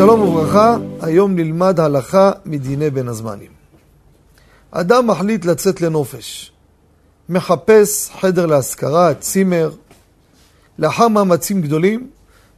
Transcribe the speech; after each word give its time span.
שלום 0.00 0.20
וברכה, 0.20 0.76
היום 1.00 1.34
נלמד 1.34 1.80
הלכה 1.80 2.30
מדיני 2.44 2.90
בין 2.90 3.08
הזמנים. 3.08 3.50
אדם 4.70 5.06
מחליט 5.06 5.44
לצאת 5.44 5.80
לנופש, 5.80 6.52
מחפש 7.28 8.10
חדר 8.20 8.46
להשכרה, 8.46 9.14
צימר. 9.14 9.70
לאחר 10.78 11.08
מאמצים 11.08 11.62
גדולים, 11.62 12.10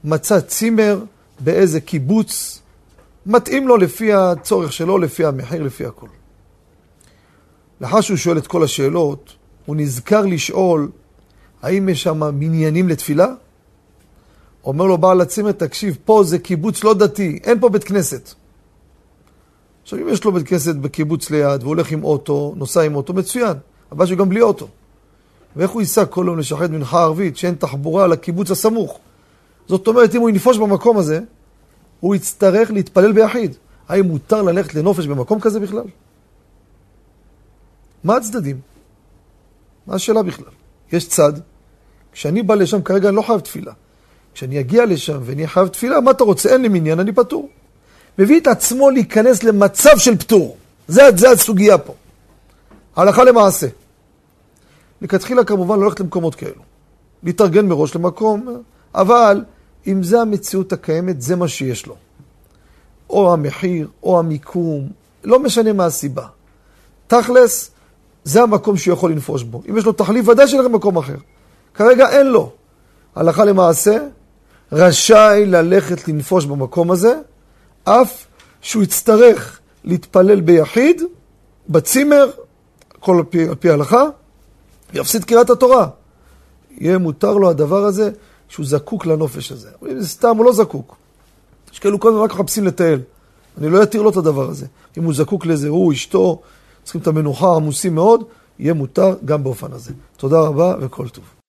מצא 0.04 0.40
צימר 0.40 1.04
באיזה 1.40 1.80
קיבוץ, 1.80 2.60
מתאים 3.26 3.68
לו 3.68 3.76
לפי 3.76 4.12
הצורך 4.12 4.72
שלו, 4.72 4.98
לפי 4.98 5.24
המחיר, 5.24 5.62
לפי 5.62 5.86
הכל. 5.86 6.08
לאחר 7.80 8.00
שהוא 8.00 8.16
שואל 8.16 8.38
את 8.38 8.46
כל 8.46 8.64
השאלות, 8.64 9.32
הוא 9.66 9.76
נזכר 9.76 10.26
לשאול 10.26 10.90
האם 11.62 11.88
יש 11.88 12.02
שם 12.02 12.20
מניינים 12.34 12.88
לתפילה? 12.88 13.26
אומר 14.64 14.86
לו 14.86 14.98
בעל 14.98 15.20
הצימר, 15.20 15.52
תקשיב, 15.52 15.98
פה 16.04 16.24
זה 16.24 16.38
קיבוץ 16.38 16.84
לא 16.84 16.94
דתי, 16.94 17.38
אין 17.44 17.60
פה 17.60 17.68
בית 17.68 17.84
כנסת. 17.84 18.32
עכשיו, 19.82 19.98
אם 19.98 20.08
יש 20.08 20.24
לו 20.24 20.32
בית 20.32 20.48
כנסת 20.48 20.74
בקיבוץ 20.74 21.30
ליד, 21.30 21.60
והוא 21.60 21.68
הולך 21.68 21.92
עם 21.92 22.04
אוטו, 22.04 22.54
נוסע 22.56 22.80
עם 22.80 22.94
אוטו, 22.94 23.12
מצוין. 23.12 23.56
הבעיה 23.92 24.06
שגם 24.06 24.28
בלי 24.28 24.40
אוטו. 24.40 24.68
ואיך 25.56 25.70
הוא 25.70 25.80
ייסע 25.80 26.04
כל 26.04 26.24
יום 26.28 26.38
לשחט 26.38 26.70
מנחה 26.70 27.02
ערבית, 27.02 27.36
שאין 27.36 27.54
תחבורה 27.54 28.06
לקיבוץ 28.06 28.50
הסמוך? 28.50 28.98
זאת 29.68 29.86
אומרת, 29.86 30.14
אם 30.14 30.20
הוא 30.20 30.30
ינפוש 30.30 30.58
במקום 30.58 30.98
הזה, 30.98 31.20
הוא 32.00 32.14
יצטרך 32.14 32.70
להתפלל 32.70 33.12
ביחיד. 33.12 33.56
האם 33.88 34.04
מותר 34.04 34.42
ללכת 34.42 34.74
לנופש 34.74 35.06
במקום 35.06 35.40
כזה 35.40 35.60
בכלל? 35.60 35.84
מה 38.04 38.16
הצדדים? 38.16 38.60
מה 39.86 39.94
השאלה 39.94 40.22
בכלל? 40.22 40.46
יש 40.92 41.08
צד, 41.08 41.32
כשאני 42.12 42.42
בא 42.42 42.54
לשם 42.54 42.82
כרגע 42.82 43.08
אני 43.08 43.16
לא 43.16 43.22
חייב 43.22 43.40
תפילה. 43.40 43.72
כשאני 44.34 44.60
אגיע 44.60 44.86
לשם 44.86 45.18
ואני 45.22 45.46
חייב 45.46 45.68
תפילה, 45.68 46.00
מה 46.00 46.10
אתה 46.10 46.24
רוצה? 46.24 46.48
אין 46.48 46.62
לי 46.62 46.68
מניין, 46.68 47.00
אני 47.00 47.12
פטור. 47.12 47.48
מביא 48.18 48.40
את 48.40 48.46
עצמו 48.46 48.90
להיכנס 48.90 49.42
למצב 49.42 49.98
של 49.98 50.18
פטור. 50.18 50.56
זה, 50.88 51.02
זה 51.16 51.30
הסוגיה 51.30 51.78
פה. 51.78 51.94
הלכה 52.96 53.24
למעשה. 53.24 53.66
לכתחילה 55.02 55.44
כמובן 55.44 55.78
לא 55.78 55.84
ללכת 55.84 56.00
למקומות 56.00 56.34
כאלו. 56.34 56.62
להתארגן 57.22 57.66
מראש 57.66 57.94
למקום, 57.94 58.62
אבל 58.94 59.44
אם 59.86 60.02
זה 60.02 60.20
המציאות 60.20 60.72
הקיימת, 60.72 61.22
זה 61.22 61.36
מה 61.36 61.48
שיש 61.48 61.86
לו. 61.86 61.96
או 63.10 63.32
המחיר, 63.32 63.88
או 64.02 64.18
המיקום, 64.18 64.88
לא 65.24 65.38
משנה 65.38 65.72
מה 65.72 65.84
הסיבה. 65.84 66.26
תכלס, 67.06 67.70
זה 68.24 68.42
המקום 68.42 68.76
שהוא 68.76 68.94
יכול 68.94 69.10
לנפוש 69.12 69.42
בו. 69.42 69.62
אם 69.70 69.76
יש 69.76 69.84
לו 69.84 69.92
תחליף, 69.92 70.28
ודאי 70.28 70.48
שילך 70.48 70.64
למקום 70.64 70.96
אחר. 70.96 71.16
כרגע 71.74 72.08
אין 72.10 72.26
לו. 72.26 72.52
הלכה 73.14 73.44
למעשה, 73.44 73.98
רשאי 74.72 75.46
ללכת 75.46 76.08
לנפוש 76.08 76.44
במקום 76.44 76.90
הזה, 76.90 77.14
אף 77.84 78.26
שהוא 78.60 78.82
יצטרך 78.82 79.60
להתפלל 79.84 80.40
ביחיד, 80.40 81.02
בצימר, 81.68 82.30
הכל 82.98 83.16
על 83.16 83.24
פי, 83.24 83.48
על 83.48 83.54
פי 83.54 83.70
ההלכה, 83.70 84.04
יפסיד 84.94 85.24
קריאת 85.24 85.50
התורה. 85.50 85.88
יהיה 86.78 86.98
מותר 86.98 87.32
לו 87.32 87.50
הדבר 87.50 87.84
הזה 87.84 88.10
שהוא 88.48 88.66
זקוק 88.66 89.06
לנופש 89.06 89.52
הזה. 89.52 89.68
זה 89.98 90.08
סתם, 90.08 90.36
הוא 90.36 90.44
לא 90.44 90.52
זקוק. 90.52 90.96
יש 91.72 91.78
כאלו 91.78 92.00
כל 92.00 92.08
הזמן 92.08 92.20
רק 92.20 92.34
מחפשים 92.34 92.64
לטייל. 92.66 93.00
אני 93.58 93.68
לא 93.68 93.82
אתיר 93.82 94.02
לו 94.02 94.10
את 94.10 94.16
הדבר 94.16 94.48
הזה. 94.48 94.66
אם 94.98 95.04
הוא 95.04 95.14
זקוק 95.14 95.46
לזה, 95.46 95.68
הוא, 95.68 95.92
אשתו, 95.92 96.40
צריכים 96.84 97.00
את 97.00 97.06
המנוחה, 97.06 97.56
עמוסים 97.56 97.94
מאוד, 97.94 98.24
יהיה 98.58 98.74
מותר 98.74 99.14
גם 99.24 99.44
באופן 99.44 99.72
הזה. 99.72 99.92
תודה 100.16 100.40
רבה 100.40 100.74
וכל 100.80 101.08
טוב. 101.08 101.41